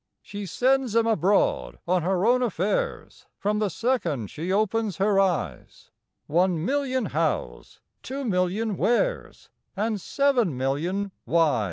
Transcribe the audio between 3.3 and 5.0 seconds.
From the second she opens